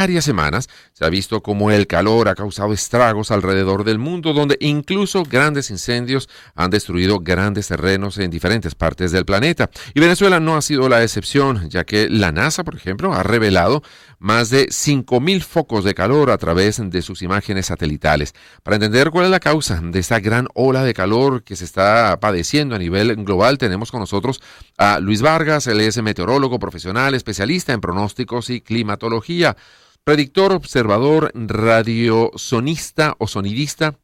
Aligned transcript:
varias 0.00 0.24
semanas 0.24 0.66
se 0.94 1.04
ha 1.04 1.10
visto 1.10 1.42
como 1.42 1.70
el 1.70 1.86
calor 1.86 2.30
ha 2.30 2.34
causado 2.34 2.72
estragos 2.72 3.30
alrededor 3.30 3.84
del 3.84 3.98
mundo, 3.98 4.32
donde 4.32 4.56
incluso 4.60 5.24
grandes 5.24 5.70
incendios 5.70 6.26
han 6.54 6.70
destruido 6.70 7.20
grandes 7.20 7.68
terrenos 7.68 8.16
en 8.16 8.30
diferentes 8.30 8.74
partes 8.74 9.12
del 9.12 9.26
planeta. 9.26 9.68
Y 9.92 10.00
Venezuela 10.00 10.40
no 10.40 10.56
ha 10.56 10.62
sido 10.62 10.88
la 10.88 11.02
excepción, 11.02 11.68
ya 11.68 11.84
que 11.84 12.08
la 12.08 12.32
NASA, 12.32 12.64
por 12.64 12.76
ejemplo, 12.76 13.12
ha 13.12 13.22
revelado 13.22 13.82
más 14.18 14.48
de 14.48 14.68
5.000 14.68 15.42
focos 15.42 15.84
de 15.84 15.92
calor 15.92 16.30
a 16.30 16.38
través 16.38 16.80
de 16.82 17.02
sus 17.02 17.20
imágenes 17.20 17.66
satelitales. 17.66 18.34
Para 18.62 18.76
entender 18.76 19.10
cuál 19.10 19.26
es 19.26 19.30
la 19.30 19.40
causa 19.40 19.80
de 19.82 19.98
esta 19.98 20.18
gran 20.18 20.48
ola 20.54 20.82
de 20.82 20.94
calor 20.94 21.42
que 21.42 21.56
se 21.56 21.66
está 21.66 22.18
padeciendo 22.20 22.74
a 22.74 22.78
nivel 22.78 23.14
global, 23.16 23.58
tenemos 23.58 23.90
con 23.90 24.00
nosotros 24.00 24.40
a 24.78 24.98
Luis 24.98 25.20
Vargas, 25.20 25.66
él 25.66 25.80
es 25.80 26.02
meteorólogo 26.02 26.58
profesional, 26.58 27.14
especialista 27.14 27.74
en 27.74 27.82
pronósticos 27.82 28.48
y 28.48 28.62
climatología 28.62 29.58
predictor, 30.10 30.50
observador, 30.50 31.30
radiosonista 31.34 33.14
o 33.18 33.28
sonidista, 33.28 33.96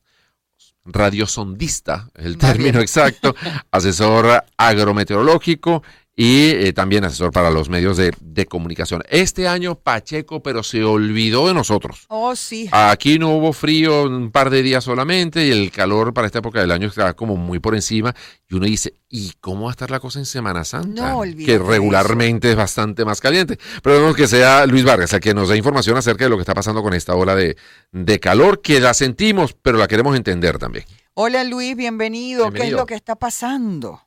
radiosondista, 0.85 2.11
el 2.15 2.39
término 2.39 2.79
exacto, 2.79 3.35
asesor 3.73 4.45
agrometeorológico 4.57 5.83
y 6.19 6.49
eh, 6.49 6.73
también 6.73 7.05
asesor 7.05 7.31
para 7.31 7.51
los 7.51 7.69
medios 7.69 7.99
de, 7.99 8.47
comunicación. 8.47 9.03
Este 9.11 9.49
año 9.49 9.75
Pacheco, 9.75 10.43
pero 10.43 10.63
se 10.63 10.83
olvidó 10.83 11.49
de 11.49 11.55
nosotros. 11.55 12.07
Oh, 12.09 12.35
sí. 12.35 12.69
Aquí 12.73 13.19
no 13.19 13.31
hubo 13.37 13.53
frío 13.53 14.05
un 14.05 14.31
par 14.31 14.49
de 14.51 14.63
días 14.63 14.85
solamente 14.85 15.47
y 15.47 15.51
el 15.51 15.71
calor 15.71 16.15
para 16.15 16.27
esta 16.27 16.39
época 16.39 16.61
del 16.61 16.71
año 16.71 16.89
está 16.89 17.13
como 17.15 17.37
muy 17.37 17.59
por 17.59 17.75
encima. 17.75 18.15
Y 18.49 18.55
uno 18.55 18.67
dice, 18.67 18.95
¿y 19.11 19.33
cómo 19.41 19.65
va 19.65 19.71
a 19.71 19.73
estar 19.73 19.91
la 19.91 20.01
cosa 20.01 20.19
en 20.19 20.27
Semana 20.27 20.65
Santa? 20.65 21.13
No, 21.13 21.23
que 21.23 21.59
regularmente 21.59 22.51
es 22.51 22.57
bastante 22.57 23.05
más 23.05 23.21
caliente. 23.21 23.59
Pero 23.83 24.01
vemos 24.01 24.17
que 24.17 24.29
sea 24.29 24.65
Luis 24.65 24.85
Vargas, 24.85 25.13
a 25.13 25.21
que 25.21 25.35
nos 25.35 25.49
dé 25.49 25.57
información 25.57 25.99
acerca 25.99 26.25
de 26.25 26.31
lo 26.31 26.37
que 26.37 26.43
está 26.43 26.55
pasando 26.55 26.83
con 26.83 26.95
esta 26.95 27.15
ola 27.15 27.35
de, 27.35 27.57
de 27.93 28.21
calor, 28.21 28.63
que 28.63 28.81
la 28.81 28.95
sentimos, 28.95 29.55
pero 29.61 29.77
la 29.77 29.89
queremos 29.89 30.17
entender 30.17 30.59
también. 30.59 30.85
Hola 31.15 31.45
Luis, 31.45 31.77
bienvenido. 31.77 32.53
¿Qué 32.53 32.65
es 32.65 32.73
lo 32.73 32.87
que 32.87 32.95
está 32.95 33.17
pasando? 33.17 34.06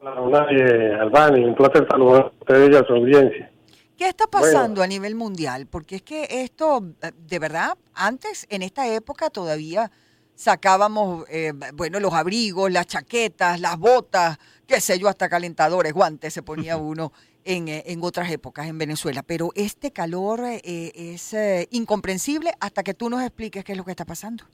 Hola, 0.00 0.46
eh, 0.52 0.94
Albani, 1.00 1.44
un 1.44 1.56
placer 1.56 1.84
saludar 1.90 2.26
a 2.26 2.32
ustedes 2.40 2.70
y 2.70 2.76
a 2.76 2.86
su 2.86 2.92
audiencia. 2.92 3.50
¿Qué 3.96 4.08
está 4.08 4.28
pasando 4.28 4.80
a 4.80 4.86
nivel 4.86 5.16
mundial? 5.16 5.66
Porque 5.68 5.96
es 5.96 6.02
que 6.02 6.28
esto, 6.30 6.84
de 7.16 7.38
verdad, 7.40 7.76
antes, 7.94 8.46
en 8.48 8.62
esta 8.62 8.86
época 8.94 9.28
todavía 9.28 9.90
sacábamos, 10.36 11.24
eh, 11.28 11.52
bueno, 11.74 11.98
los 11.98 12.14
abrigos, 12.14 12.70
las 12.70 12.86
chaquetas, 12.86 13.60
las 13.60 13.76
botas, 13.76 14.38
qué 14.68 14.80
sé 14.80 15.00
yo, 15.00 15.08
hasta 15.08 15.28
calentadores, 15.28 15.92
guantes 15.92 16.32
se 16.32 16.44
ponía 16.44 16.76
uno 16.76 17.12
en, 17.44 17.66
eh, 17.66 17.82
en 17.86 18.00
otras 18.04 18.30
épocas 18.30 18.68
en 18.68 18.78
Venezuela. 18.78 19.24
Pero 19.26 19.50
este 19.56 19.90
calor 19.90 20.42
es 20.44 21.36
incomprensible 21.72 22.52
hasta 22.60 22.84
que 22.84 22.94
tú 22.94 23.10
nos 23.10 23.22
expliques 23.22 23.64
qué 23.64 23.72
es 23.72 23.78
lo 23.78 23.84
que 23.84 23.90
está 23.90 24.04
pasando. 24.04 24.44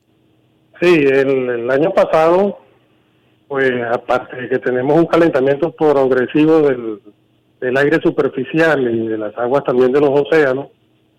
Sí, 0.80 0.94
el 0.94 1.70
año 1.70 1.92
pasado 1.92 2.63
pues 3.54 3.70
aparte 3.88 4.34
de 4.34 4.48
que 4.48 4.58
tenemos 4.58 4.98
un 4.98 5.06
calentamiento 5.06 5.70
progresivo 5.70 6.58
del, 6.62 6.98
del 7.60 7.76
aire 7.76 8.00
superficial 8.02 8.82
y 8.92 9.06
de 9.06 9.16
las 9.16 9.38
aguas 9.38 9.62
también 9.62 9.92
de 9.92 10.00
los 10.00 10.10
océanos, 10.10 10.70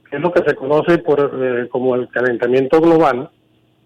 que 0.09 0.17
es 0.17 0.22
lo 0.22 0.33
que 0.33 0.44
se 0.45 0.53
conoce 0.53 0.97
por 0.97 1.31
eh, 1.33 1.69
como 1.69 1.95
el 1.95 2.09
calentamiento 2.09 2.81
global, 2.81 3.30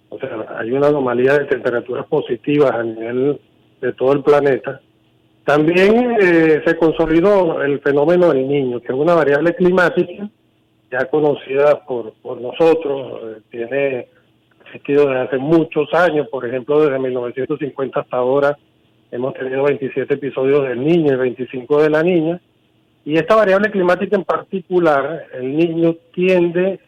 o 0.09 0.17
sea, 0.17 0.47
hay 0.57 0.71
una 0.71 0.87
anomalía 0.87 1.37
de 1.37 1.45
temperaturas 1.45 2.07
positivas 2.07 2.71
a 2.71 2.81
nivel 2.81 3.39
de 3.81 3.93
todo 3.93 4.13
el 4.13 4.23
planeta. 4.23 4.81
También 5.45 6.17
eh, 6.19 6.63
se 6.65 6.75
consolidó 6.75 7.61
el 7.61 7.79
fenómeno 7.81 8.29
del 8.33 8.47
niño, 8.47 8.81
que 8.81 8.87
es 8.87 8.97
una 8.97 9.13
variable 9.13 9.53
climática 9.53 10.27
ya 10.91 11.05
conocida 11.05 11.85
por, 11.85 12.13
por 12.23 12.41
nosotros, 12.41 13.21
eh, 13.25 13.41
tiene 13.51 14.07
existido 14.69 15.07
desde 15.07 15.21
hace 15.21 15.37
muchos 15.37 15.93
años, 15.93 16.27
por 16.29 16.45
ejemplo, 16.45 16.81
desde 16.81 16.99
1950 16.99 17.99
hasta 17.99 18.17
ahora 18.17 18.57
hemos 19.11 19.33
tenido 19.33 19.63
27 19.63 20.13
episodios 20.13 20.67
del 20.67 20.83
niño 20.83 21.13
y 21.13 21.17
25 21.17 21.83
de 21.83 21.89
la 21.89 22.03
niña. 22.03 22.39
Y 23.05 23.17
esta 23.17 23.35
variable 23.35 23.71
climática 23.71 24.15
en 24.15 24.23
particular, 24.23 25.25
el 25.33 25.55
niño 25.55 25.95
tiende 26.13 26.79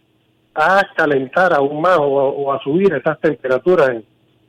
a 0.54 0.84
calentar 0.96 1.54
aún 1.54 1.82
más 1.82 1.98
o, 2.00 2.52
a 2.52 2.62
subir 2.62 2.94
estas 2.94 3.20
temperaturas 3.20 4.04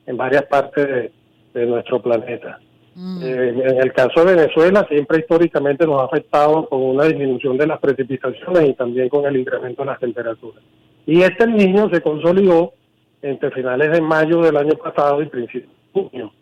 en, 0.07 0.17
varias 0.17 0.45
partes 0.45 1.13
de, 1.55 1.67
nuestro 1.67 2.03
planeta. 2.03 2.59
Mm. 2.95 3.23
Eh, 3.23 3.49
en 3.49 3.83
el 3.83 3.93
caso 3.93 4.25
de 4.25 4.35
Venezuela, 4.35 4.85
siempre 4.89 5.21
históricamente 5.21 5.87
nos 5.87 6.03
ha 6.03 6.07
afectado 6.07 6.69
con 6.69 6.83
una 6.83 7.05
disminución 7.05 7.57
de 7.57 7.69
las 7.69 7.79
precipitaciones 7.79 8.69
y 8.69 8.75
también 8.75 9.09
con 9.09 9.25
el 9.25 9.37
incremento 9.37 9.83
de 9.83 9.87
las 9.87 10.01
temperaturas. 10.01 10.63
Y 11.07 11.23
este 11.23 11.47
niño 11.47 11.89
se 11.91 12.01
consolidó 12.01 12.75
entre 13.23 13.53
finales 13.53 13.93
de 13.93 14.01
mayo 14.01 14.43
del 14.43 14.57
año 14.57 14.75
pasado 14.75 15.23
y 15.23 15.27
principios 15.27 15.71
de 15.73 16.01
junio. 16.01 16.33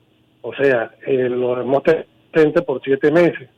O 0.40 0.54
sea, 0.54 0.90
eh, 1.06 1.28
lo 1.28 1.60
hemos 1.60 1.82
tenido 2.32 2.64
por 2.64 2.82
siete 2.82 3.12
meses. 3.12 3.48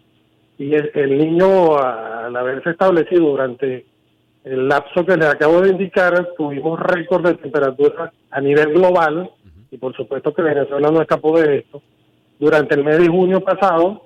Y 0.58 0.74
el, 0.74 1.18
niño, 1.18 1.76
al 1.78 2.36
haberse 2.36 2.70
establecido 2.70 3.30
durante 3.30 3.86
el 4.44 4.68
lapso 4.68 5.06
que 5.06 5.16
les 5.16 5.28
acabo 5.28 5.60
de 5.60 5.70
indicar, 5.70 6.30
tuvimos 6.36 6.78
récord 6.80 7.24
de 7.26 7.34
temperatura 7.34 8.12
a 8.30 8.40
nivel 8.40 8.72
global, 8.74 9.30
y 9.70 9.78
por 9.78 9.96
supuesto 9.96 10.34
que 10.34 10.42
Venezuela 10.42 10.90
no 10.90 11.00
escapó 11.00 11.38
de 11.38 11.58
esto. 11.58 11.80
Durante 12.38 12.74
el 12.74 12.84
mes 12.84 12.98
de 12.98 13.08
junio 13.08 13.40
pasado, 13.40 14.02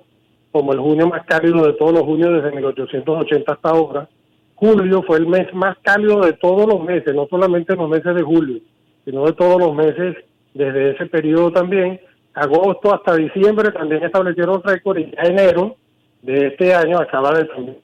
como 0.51 0.73
el 0.73 0.79
junio 0.79 1.07
más 1.07 1.25
cálido 1.25 1.65
de 1.65 1.73
todos 1.73 1.93
los 1.93 2.03
junios 2.03 2.41
desde 2.41 2.55
1880 2.55 3.51
hasta 3.51 3.69
ahora, 3.69 4.07
julio 4.55 5.03
fue 5.03 5.17
el 5.17 5.27
mes 5.27 5.51
más 5.53 5.77
cálido 5.81 6.21
de 6.21 6.33
todos 6.33 6.67
los 6.67 6.83
meses, 6.83 7.13
no 7.13 7.27
solamente 7.27 7.75
los 7.75 7.89
meses 7.89 8.15
de 8.15 8.21
julio 8.21 8.61
sino 9.07 9.25
de 9.25 9.31
todos 9.31 9.57
los 9.57 9.73
meses 9.73 10.17
desde 10.53 10.91
ese 10.91 11.05
periodo 11.05 11.49
también. 11.49 11.97
Agosto 12.33 12.93
hasta 12.93 13.15
diciembre 13.15 13.71
también 13.71 14.03
establecieron 14.03 14.61
récord 14.61 14.97
y 14.97 15.11
ya 15.11 15.21
enero 15.21 15.77
de 16.21 16.47
este 16.47 16.73
año 16.73 16.99
acaba 16.99 17.31
de 17.31 17.45
también 17.45 17.77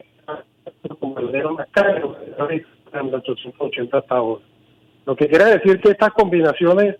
como 0.99 1.17
el 1.19 1.29
enero 1.29 1.53
más 1.53 1.67
caro, 1.71 2.17
en 2.19 3.13
880 3.15 3.97
hasta 3.97 4.15
ahora. 4.15 4.43
Lo 5.05 5.15
que 5.15 5.29
quiere 5.29 5.45
decir 5.45 5.79
que 5.79 5.91
estas 5.91 6.11
combinaciones 6.11 6.97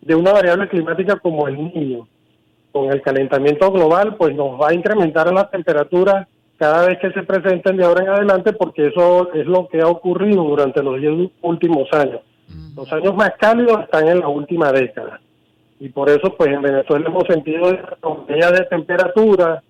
de 0.00 0.14
una 0.14 0.32
variable 0.32 0.66
climática 0.68 1.16
como 1.16 1.46
el 1.46 1.56
niño, 1.56 2.08
con 2.72 2.90
el 2.90 3.02
calentamiento 3.02 3.70
global, 3.70 4.16
pues 4.16 4.34
nos 4.34 4.58
va 4.58 4.68
a 4.70 4.74
incrementar 4.74 5.30
las 5.30 5.50
temperaturas 5.50 6.26
cada 6.56 6.86
vez 6.86 6.98
que 7.00 7.12
se 7.12 7.22
presenten 7.22 7.76
de 7.76 7.84
ahora 7.84 8.02
en 8.02 8.10
adelante, 8.10 8.54
porque 8.54 8.86
eso 8.86 9.30
es 9.34 9.46
lo 9.46 9.68
que 9.68 9.82
ha 9.82 9.88
ocurrido 9.88 10.42
durante 10.42 10.82
los 10.82 10.98
diez 10.98 11.30
últimos 11.42 11.86
años. 11.92 12.20
Los 12.78 12.92
años 12.92 13.16
más 13.16 13.32
cálidos 13.40 13.82
están 13.82 14.06
en 14.06 14.20
la 14.20 14.28
última 14.28 14.70
década. 14.70 15.20
Y 15.80 15.88
por 15.88 16.08
eso, 16.08 16.32
pues 16.36 16.50
en 16.50 16.62
Venezuela 16.62 17.08
hemos 17.08 17.24
sentido 17.26 17.72
esa 18.28 18.52
de 18.52 18.64
temperatura. 18.70 19.60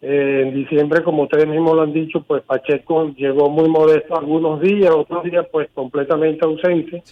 Eh, 0.00 0.44
en 0.46 0.54
diciembre, 0.54 1.02
como 1.02 1.24
ustedes 1.24 1.46
mismos 1.46 1.76
lo 1.76 1.82
han 1.82 1.92
dicho, 1.92 2.22
pues 2.22 2.42
Pacheco 2.44 3.08
llegó 3.14 3.50
muy 3.50 3.68
modesto 3.68 4.16
algunos 4.16 4.62
días, 4.62 4.90
otros 4.90 5.24
días 5.24 5.46
pues 5.52 5.68
completamente 5.74 6.46
ausente. 6.46 7.02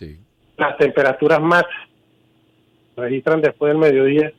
Las 0.56 0.78
temperaturas 0.78 1.42
más 1.42 1.64
registran 2.96 3.42
después 3.42 3.70
del 3.70 3.82
mediodía 3.82 4.32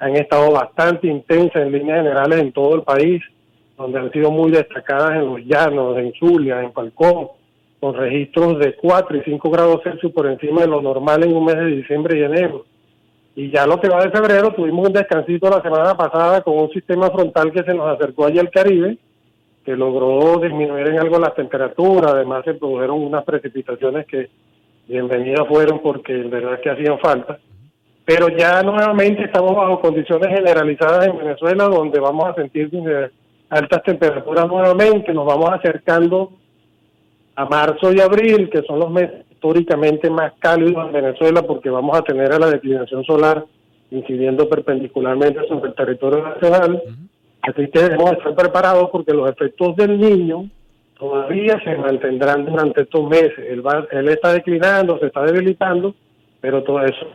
han 0.00 0.16
estado 0.16 0.50
bastante 0.50 1.06
intensas 1.06 1.62
en 1.62 1.72
líneas 1.72 1.98
generales 1.98 2.40
en 2.40 2.52
todo 2.52 2.74
el 2.74 2.82
país, 2.82 3.22
donde 3.78 4.00
han 4.00 4.12
sido 4.12 4.30
muy 4.30 4.50
destacadas 4.50 5.12
en 5.12 5.26
los 5.28 5.40
llanos, 5.46 5.96
en 5.96 6.12
Zulia, 6.12 6.60
en 6.60 6.74
Falcón, 6.74 7.28
con 7.82 7.96
registros 7.96 8.60
de 8.60 8.76
4 8.76 9.16
y 9.16 9.22
5 9.22 9.50
grados 9.50 9.80
Celsius 9.82 10.12
por 10.12 10.28
encima 10.28 10.60
de 10.60 10.68
lo 10.68 10.80
normal 10.80 11.24
en 11.24 11.34
un 11.34 11.44
mes 11.44 11.56
de 11.56 11.66
diciembre 11.66 12.16
y 12.16 12.22
enero. 12.22 12.64
Y 13.34 13.50
ya 13.50 13.66
lo 13.66 13.80
que 13.80 13.88
va 13.88 14.04
de 14.04 14.12
febrero, 14.12 14.52
tuvimos 14.54 14.86
un 14.86 14.92
descansito 14.92 15.50
la 15.50 15.60
semana 15.62 15.96
pasada 15.96 16.42
con 16.42 16.56
un 16.58 16.70
sistema 16.70 17.10
frontal 17.10 17.50
que 17.50 17.64
se 17.64 17.74
nos 17.74 17.88
acercó 17.88 18.26
allí 18.26 18.38
al 18.38 18.50
Caribe, 18.50 18.98
que 19.64 19.74
logró 19.74 20.38
disminuir 20.38 20.90
en 20.90 21.00
algo 21.00 21.18
las 21.18 21.34
temperaturas, 21.34 22.12
además 22.12 22.44
se 22.44 22.54
produjeron 22.54 23.02
unas 23.02 23.24
precipitaciones 23.24 24.06
que 24.06 24.30
bienvenidas 24.86 25.48
fueron 25.48 25.80
porque 25.80 26.12
en 26.12 26.30
verdad 26.30 26.60
que 26.60 26.70
hacían 26.70 27.00
falta. 27.00 27.40
Pero 28.04 28.28
ya 28.28 28.62
nuevamente 28.62 29.24
estamos 29.24 29.56
bajo 29.56 29.80
condiciones 29.80 30.28
generalizadas 30.28 31.08
en 31.08 31.18
Venezuela 31.18 31.64
donde 31.64 31.98
vamos 31.98 32.26
a 32.26 32.34
sentir 32.34 32.70
altas 33.50 33.82
temperaturas 33.82 34.46
nuevamente, 34.46 35.12
nos 35.12 35.26
vamos 35.26 35.50
acercando 35.50 36.30
a 37.36 37.44
marzo 37.46 37.92
y 37.92 38.00
abril, 38.00 38.50
que 38.50 38.62
son 38.62 38.80
los 38.80 38.90
meses 38.90 39.24
históricamente 39.30 40.10
más 40.10 40.32
cálidos 40.38 40.86
en 40.86 40.92
Venezuela, 40.92 41.42
porque 41.42 41.70
vamos 41.70 41.98
a 41.98 42.02
tener 42.02 42.32
a 42.32 42.38
la 42.38 42.50
declinación 42.50 43.04
solar 43.04 43.44
incidiendo 43.90 44.48
perpendicularmente 44.48 45.46
sobre 45.48 45.70
el 45.70 45.74
territorio 45.74 46.22
nacional. 46.22 46.82
Así 47.42 47.68
que 47.68 47.78
debemos 47.80 48.12
estar 48.12 48.34
preparados 48.34 48.88
porque 48.90 49.12
los 49.12 49.28
efectos 49.30 49.76
del 49.76 49.98
niño 49.98 50.48
todavía 50.98 51.60
se 51.64 51.76
mantendrán 51.76 52.46
durante 52.46 52.82
estos 52.82 53.08
meses. 53.08 53.38
Él, 53.48 53.66
va, 53.66 53.86
él 53.90 54.08
está 54.08 54.32
declinando, 54.32 54.98
se 54.98 55.06
está 55.06 55.22
debilitando, 55.22 55.94
pero 56.40 56.62
todo 56.62 56.82
eso 56.82 57.06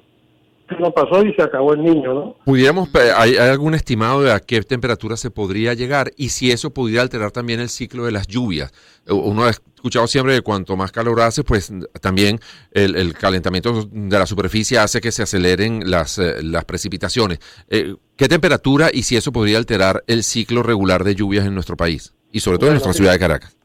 no 0.80 0.92
pasó 0.92 1.24
y 1.26 1.34
se 1.34 1.42
acabó 1.42 1.74
el 1.74 1.84
niño, 1.84 2.14
¿no? 2.14 2.36
¿Pudiéramos, 2.46 2.90
hay, 3.16 3.38
algún 3.38 3.74
estimado 3.74 4.22
de 4.22 4.32
a 4.32 4.40
qué 4.40 4.62
temperatura 4.62 5.18
se 5.18 5.32
podría 5.32 5.74
llegar 5.74 6.12
y 6.18 6.30
si 6.30 6.52
eso 6.52 6.72
pudiera 6.72 7.02
alterar 7.02 7.32
también 7.32 7.60
el 7.60 7.70
ciclo 7.70 8.06
de 8.06 8.12
las 8.12 8.28
lluvias? 8.28 8.72
Uno 9.08 9.46
ha 9.46 9.50
escuchado 9.50 10.08
siempre 10.08 10.36
que 10.36 10.42
cuanto 10.42 10.76
más 10.76 10.92
calor 10.92 11.22
hace, 11.22 11.44
pues 11.44 11.72
también 12.02 12.40
el, 12.72 13.14
calentamiento 13.14 13.88
de 13.92 14.20
la 14.20 14.26
superficie 14.26 14.78
hace 14.78 15.00
que 15.00 15.12
se 15.12 15.24
aceleren 15.24 15.90
las, 15.90 16.20
eh, 16.20 16.44
las 16.44 16.66
precipitaciones. 16.66 17.40
Eh, 17.70 17.96
¿Qué 18.16 18.28
temperatura 18.28 18.90
y 18.92 19.04
si 19.04 19.16
eso 19.16 19.32
podría 19.32 19.58
alterar 19.58 20.04
el 20.08 20.24
ciclo 20.24 20.64
regular 20.64 21.04
de 21.04 21.16
lluvias 21.16 21.46
en 21.46 21.54
nuestro 21.54 21.78
país 21.78 22.14
y 22.32 22.42
sobre 22.42 22.58
todo 22.58 22.70
en 22.70 22.74
nuestra 22.74 22.94
ciudad 22.94 23.14
de 23.14 23.20
Caracas? 23.20 23.58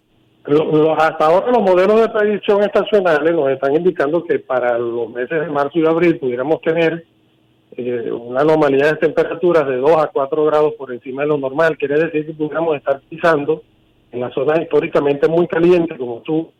Hasta 0.99 1.27
ahora 1.27 1.53
los 1.53 1.63
modelos 1.63 2.01
de 2.01 2.09
predicción 2.09 2.63
estacionales 2.63 3.33
nos 3.35 3.51
están 3.51 3.77
indicando 3.77 4.25
que 4.25 4.41
para 4.41 4.77
los 4.77 5.09
meses 5.11 5.41
de 5.41 5.49
marzo 5.49 5.79
y 5.79 5.87
abril 5.87 6.19
pudiéramos 6.19 6.61
tener 6.63 7.07
eh, 7.77 8.11
una 8.11 8.41
anomalía 8.41 8.87
de 8.87 8.97
temperaturas 8.97 9.67
de 9.67 9.77
2 9.77 9.91
a 10.03 10.09
4 10.09 10.45
grados 10.45 10.75
por 10.77 10.93
encima 10.93 11.23
de 11.23 11.29
lo 11.29 11.39
normal. 11.39 11.79
Quiere 11.79 11.95
decir 11.95 12.27
que 12.27 12.35
pudiéramos 12.35 12.77
estar 12.77 13.01
pisando 13.03 13.63
en 14.11 14.21
la 14.21 14.31
zona 14.33 14.61
históricamente 14.61 15.29
muy 15.29 15.47
caliente 15.47 15.97
como 15.97 16.21
tú. 16.21 16.53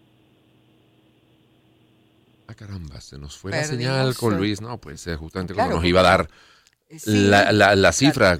Ah, 2.47 2.55
caramba, 2.55 3.01
se 3.01 3.19
nos 3.19 3.37
fue 3.37 3.51
la 3.51 3.65
señal 3.65 4.15
con 4.15 4.37
Luis. 4.37 4.61
No, 4.61 4.79
pues 4.79 5.09
justamente 5.19 5.55
cuando 5.55 5.77
nos 5.77 5.85
iba 5.85 6.01
a 6.01 6.05
dar 6.05 6.29
la, 7.07 7.53
la, 7.53 7.93
cifra, 7.93 8.39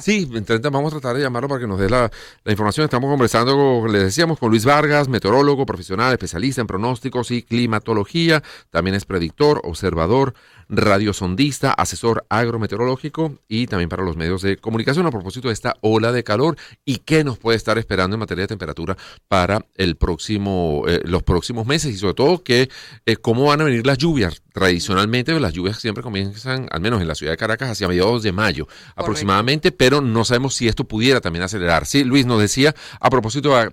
Sí, 0.00 0.28
vamos 0.70 0.92
a 0.92 1.00
tratar 1.00 1.16
de 1.16 1.22
llamarlo 1.22 1.48
para 1.48 1.60
que 1.60 1.66
nos 1.66 1.78
dé 1.78 1.88
la, 1.88 2.10
información. 2.46 2.84
Estamos 2.84 3.10
conversando, 3.10 3.86
le 3.88 3.98
decíamos, 4.00 4.38
con 4.38 4.50
Luis 4.50 4.64
Vargas, 4.64 5.08
meteorólogo, 5.08 5.64
profesional, 5.66 6.12
especialista 6.12 6.60
en 6.60 6.66
pronósticos 6.66 7.30
y 7.30 7.42
climatología. 7.42 8.42
También 8.70 8.94
es 8.94 9.04
predictor, 9.04 9.60
observador, 9.64 10.34
radiosondista, 10.68 11.72
asesor 11.72 12.24
agrometeorológico 12.28 13.38
y 13.48 13.66
también 13.66 13.88
para 13.88 14.02
los 14.02 14.16
medios 14.16 14.42
de 14.42 14.56
comunicación 14.56 15.06
a 15.06 15.10
propósito 15.10 15.48
de 15.48 15.54
esta 15.54 15.76
ola 15.80 16.12
de 16.12 16.24
calor 16.24 16.56
y 16.84 16.98
qué 16.98 17.24
nos 17.24 17.38
puede 17.38 17.56
estar 17.56 17.78
esperando 17.78 18.14
en 18.14 18.20
materia 18.20 18.42
de 18.42 18.48
temperatura 18.48 18.96
para 19.28 19.66
el 19.74 19.96
próximo, 19.96 20.84
eh, 20.86 21.00
los 21.04 21.22
próximos 21.22 21.66
meses 21.66 21.94
y 21.94 21.98
sobre 21.98 22.14
todo 22.14 22.42
que 22.42 22.68
eh, 23.06 23.16
cómo 23.16 23.44
van 23.44 23.60
a 23.60 23.64
venir 23.64 23.86
las 23.86 23.98
lluvias. 23.98 24.43
Tradicionalmente 24.54 25.38
las 25.40 25.52
lluvias 25.52 25.80
siempre 25.80 26.04
comienzan, 26.04 26.68
al 26.70 26.80
menos 26.80 27.02
en 27.02 27.08
la 27.08 27.16
ciudad 27.16 27.32
de 27.32 27.36
Caracas, 27.36 27.72
hacia 27.72 27.88
mediados 27.88 28.22
de 28.22 28.30
mayo 28.30 28.68
aproximadamente, 28.94 29.72
pero 29.72 30.00
no 30.00 30.24
sabemos 30.24 30.54
si 30.54 30.68
esto 30.68 30.84
pudiera 30.84 31.20
también 31.20 31.42
acelerar. 31.42 31.86
Sí, 31.86 32.04
Luis 32.04 32.24
nos 32.24 32.40
decía 32.40 32.72
a 33.00 33.10
propósito, 33.10 33.56
a, 33.56 33.72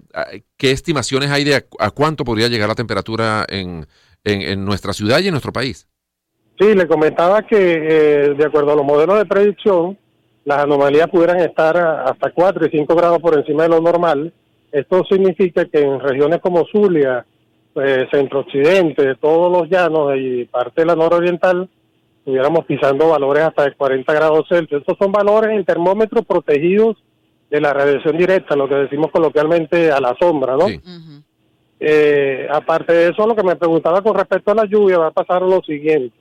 ¿qué 0.58 0.72
estimaciones 0.72 1.30
hay 1.30 1.44
de 1.44 1.54
a, 1.54 1.92
cuánto 1.92 2.26
podría 2.26 2.48
llegar 2.48 2.68
la 2.68 2.74
temperatura 2.74 3.46
en, 3.48 3.86
en 4.24 4.66
nuestra 4.66 4.92
ciudad 4.94 5.20
y 5.20 5.28
en 5.28 5.34
nuestro 5.34 5.54
país? 5.54 5.88
Sí, 6.60 6.74
le 6.74 6.88
comentaba 6.88 7.44
que 7.44 7.58
eh, 7.58 8.34
de 8.34 8.46
acuerdo 8.46 8.72
a 8.72 8.76
los 8.76 8.86
modelos 8.86 9.20
de 9.20 9.26
predicción, 9.28 10.00
las 10.46 10.64
anomalías 10.64 11.10
pudieran 11.10 11.40
estar 11.42 11.78
hasta 11.78 12.32
4 12.32 12.66
y 12.66 12.72
5 12.72 12.96
grados 12.96 13.20
por 13.20 13.38
encima 13.38 13.64
de 13.64 13.70
lo 13.70 13.82
normal. 13.82 14.34
Esto 14.72 15.04
significa 15.08 15.66
que 15.66 15.80
en 15.80 16.00
regiones 16.00 16.40
como 16.42 16.66
Zulia, 16.72 17.24
eh, 17.76 18.08
centro-occidente, 18.12 19.16
todos 19.16 19.52
los 19.52 19.70
llanos 19.70 20.14
y 20.18 20.46
parte 20.46 20.82
de 20.82 20.88
la 20.88 20.96
nororiental, 20.96 21.70
estuviéramos 22.20 22.66
pisando 22.66 23.10
valores 23.10 23.44
hasta 23.44 23.66
de 23.66 23.74
40 23.74 24.14
grados 24.14 24.48
Celsius. 24.50 24.82
Estos 24.82 24.98
son 24.98 25.12
valores 25.12 25.52
en 25.52 25.66
termómetros 25.66 26.26
protegidos 26.26 26.98
de 27.50 27.62
la 27.62 27.74
radiación 27.74 28.18
directa, 28.18 28.56
lo 28.56 28.68
que 28.68 28.76
decimos 28.76 29.12
coloquialmente 29.12 29.92
a 29.92 30.00
la 30.00 30.16
sombra, 30.20 30.56
¿no? 30.56 30.68
Eh, 31.80 32.48
aparte 32.52 32.94
de 32.94 33.10
eso, 33.10 33.26
lo 33.26 33.36
que 33.36 33.44
me 33.44 33.56
preguntaba 33.56 34.02
con 34.02 34.16
respecto 34.16 34.52
a 34.52 34.56
la 34.56 34.66
lluvia, 34.66 35.00
va 35.00 35.08
a 35.08 35.12
pasar 35.12 35.42
lo 35.42 35.62
siguiente. 35.62 36.16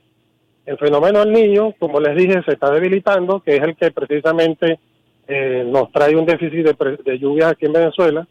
El 0.65 0.77
fenómeno 0.77 1.19
del 1.19 1.31
niño, 1.31 1.73
como 1.79 1.99
les 1.99 2.15
dije, 2.15 2.41
se 2.45 2.53
está 2.53 2.71
debilitando, 2.71 3.41
que 3.41 3.55
es 3.55 3.61
el 3.61 3.75
que 3.75 3.91
precisamente 3.91 4.79
eh, 5.27 5.63
nos 5.65 5.91
trae 5.91 6.15
un 6.15 6.25
déficit 6.25 6.65
de, 6.65 6.97
de 7.03 7.19
lluvias 7.19 7.51
aquí 7.51 7.65
en 7.65 7.73
Venezuela. 7.73 8.27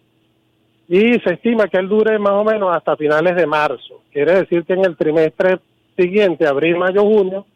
Y 0.93 1.21
se 1.21 1.35
estima 1.35 1.69
que 1.69 1.79
él 1.79 1.89
dure 1.89 2.19
más 2.19 2.33
o 2.33 2.43
menos 2.43 2.75
hasta 2.75 2.97
finales 2.97 3.37
de 3.37 3.47
marzo. 3.47 4.03
Quiere 4.13 4.41
decir 4.41 4.65
que 4.65 4.73
en 4.73 4.85
el 4.85 4.97
trimestre 4.97 5.61
siguiente, 5.97 6.49
abril, 6.49 6.79
mayo, 6.79 7.03
junio, 7.03 7.47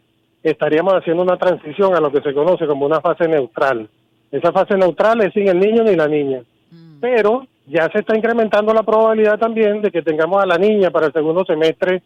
estaríamos 0.40 0.94
haciendo 0.94 1.24
una 1.24 1.36
transición 1.36 1.96
a 1.96 2.00
lo 2.00 2.12
que 2.12 2.20
se 2.20 2.32
conoce 2.32 2.64
como 2.64 2.86
una 2.86 3.00
fase 3.00 3.26
neutral. 3.26 3.88
Esa 4.30 4.52
fase 4.52 4.76
neutral 4.76 5.20
es 5.22 5.32
sin 5.32 5.48
el 5.48 5.58
niño 5.58 5.82
ni 5.82 5.96
la 5.96 6.06
niña. 6.06 6.42
Mm. 6.70 7.00
Pero 7.00 7.48
ya 7.66 7.90
se 7.90 7.98
está 7.98 8.16
incrementando 8.16 8.72
la 8.72 8.84
probabilidad 8.84 9.36
también 9.36 9.82
de 9.82 9.90
que 9.90 10.02
tengamos 10.02 10.40
a 10.40 10.46
la 10.46 10.56
niña 10.56 10.92
para 10.92 11.06
el 11.06 11.12
segundo 11.12 11.44
semestre 11.44 12.02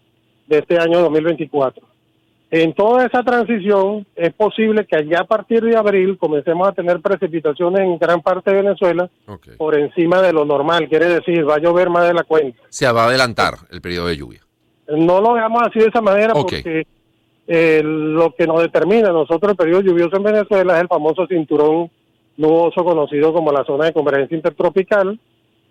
de 0.46 0.58
este 0.58 0.78
año 0.78 1.00
2024. 1.00 1.86
En 2.50 2.72
toda 2.72 3.04
esa 3.04 3.22
transición 3.22 4.06
es 4.16 4.32
posible 4.32 4.86
que 4.86 4.96
allá 4.96 5.20
a 5.20 5.24
partir 5.24 5.62
de 5.62 5.76
abril 5.76 6.16
comencemos 6.16 6.66
a 6.66 6.72
tener 6.72 7.00
precipitaciones 7.00 7.82
en 7.82 7.98
gran 7.98 8.22
parte 8.22 8.50
de 8.50 8.62
Venezuela 8.62 9.10
por 9.58 9.78
encima 9.78 10.22
de 10.22 10.32
lo 10.32 10.46
normal, 10.46 10.88
quiere 10.88 11.08
decir, 11.08 11.46
va 11.46 11.56
a 11.56 11.60
llover 11.60 11.90
más 11.90 12.08
de 12.08 12.14
la 12.14 12.22
cuenta. 12.22 12.58
Se 12.70 12.90
va 12.90 13.04
a 13.04 13.08
adelantar 13.08 13.54
el 13.70 13.82
periodo 13.82 14.06
de 14.06 14.16
lluvia. 14.16 14.40
No 14.88 15.20
lo 15.20 15.34
veamos 15.34 15.62
así 15.62 15.78
de 15.78 15.88
esa 15.88 16.00
manera 16.00 16.32
porque 16.32 16.86
eh, 17.46 17.82
lo 17.84 18.34
que 18.34 18.46
nos 18.46 18.62
determina 18.62 19.10
nosotros 19.10 19.50
el 19.50 19.56
periodo 19.56 19.82
lluvioso 19.82 20.16
en 20.16 20.22
Venezuela 20.22 20.76
es 20.76 20.80
el 20.80 20.88
famoso 20.88 21.26
cinturón 21.26 21.90
nuboso 22.38 22.82
conocido 22.82 23.34
como 23.34 23.52
la 23.52 23.64
zona 23.64 23.86
de 23.86 23.92
convergencia 23.92 24.36
intertropical. 24.36 25.20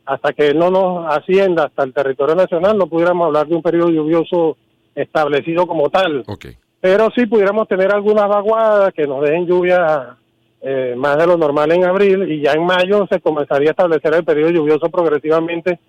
Hasta 0.05 0.31
que 0.31 0.53
no 0.53 0.69
nos 0.69 1.11
ascienda 1.13 1.65
hasta 1.65 1.83
el 1.83 1.93
territorio 1.93 2.35
nacional 2.35 2.77
no 2.77 2.87
pudiéramos 2.87 3.25
hablar 3.25 3.47
de 3.47 3.55
un 3.55 3.63
periodo 3.63 3.89
lluvioso 3.89 4.55
establecido 4.95 5.65
como 5.65 5.89
tal. 5.89 6.23
Okay 6.27 6.55
pero 6.79 7.09
sí 7.15 7.25
pudiéramos 7.25 7.67
tener 7.67 7.93
algunas 7.93 8.27
vaguadas 8.27 8.93
que 8.93 9.07
nos 9.07 9.21
dejen 9.21 9.47
lluvia 9.47 10.17
eh, 10.61 10.95
más 10.97 11.17
de 11.17 11.27
lo 11.27 11.37
normal 11.37 11.71
en 11.71 11.83
abril 11.83 12.31
y 12.31 12.41
ya 12.41 12.53
en 12.53 12.65
mayo 12.65 13.07
se 13.09 13.19
comenzaría 13.19 13.69
a 13.69 13.71
establecer 13.71 14.13
el 14.13 14.23
periodo 14.23 14.51
lluvioso 14.51 14.89
progresivamente 14.89 15.79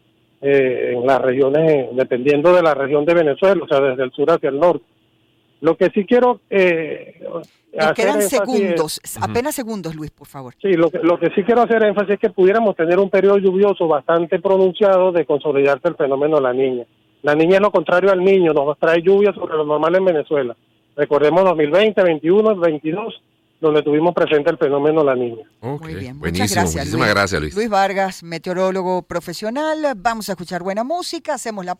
eh, 0.40 0.94
en 0.94 1.06
las 1.06 1.20
regiones, 1.20 1.88
dependiendo 1.92 2.54
de 2.54 2.62
la 2.62 2.74
región 2.74 3.04
de 3.04 3.14
Venezuela, 3.14 3.62
o 3.64 3.66
sea, 3.66 3.80
desde 3.80 4.04
el 4.04 4.12
sur 4.12 4.30
hacia 4.30 4.50
el 4.50 4.60
norte. 4.60 4.84
Lo 5.60 5.76
que 5.76 5.90
sí 5.90 6.04
quiero... 6.04 6.40
Eh, 6.48 7.20
quedan 7.96 8.22
segundos, 8.22 9.00
apenas 9.20 9.54
segundos, 9.56 9.96
Luis, 9.96 10.10
por 10.12 10.28
favor. 10.28 10.54
Sí, 10.62 10.74
lo 10.74 10.90
que, 10.90 10.98
lo 10.98 11.18
que 11.18 11.30
sí 11.34 11.42
quiero 11.42 11.62
hacer 11.62 11.82
énfasis 11.82 12.14
es 12.14 12.20
que 12.20 12.30
pudiéramos 12.30 12.76
tener 12.76 12.98
un 12.98 13.10
periodo 13.10 13.38
lluvioso 13.38 13.88
bastante 13.88 14.38
pronunciado 14.38 15.10
de 15.10 15.26
consolidarse 15.26 15.88
el 15.88 15.96
fenómeno 15.96 16.36
de 16.36 16.42
la 16.42 16.52
niña. 16.52 16.84
La 17.22 17.34
niña 17.34 17.56
es 17.56 17.60
lo 17.60 17.72
contrario 17.72 18.12
al 18.12 18.22
niño, 18.22 18.52
nos 18.52 18.78
trae 18.78 19.02
lluvia 19.02 19.32
sobre 19.32 19.56
lo 19.56 19.64
normal 19.64 19.96
en 19.96 20.04
Venezuela. 20.04 20.56
Recordemos 20.98 21.44
2020, 21.44 22.02
21, 22.02 22.56
22, 22.56 23.22
donde 23.60 23.82
tuvimos 23.84 24.12
presente 24.12 24.50
el 24.50 24.58
fenómeno 24.58 25.04
La 25.04 25.14
Niña. 25.14 25.44
Muy 25.60 25.94
bien, 25.94 26.18
muchas 26.18 26.52
gracias. 26.52 26.74
Muchísimas 26.74 27.08
gracias, 27.10 27.40
Luis. 27.40 27.54
Luis 27.54 27.68
Vargas, 27.70 28.24
meteorólogo 28.24 29.02
profesional. 29.02 29.78
Vamos 29.96 30.28
a 30.28 30.32
escuchar 30.32 30.64
buena 30.64 30.82
música, 30.82 31.34
hacemos 31.34 31.64
la 31.64 31.76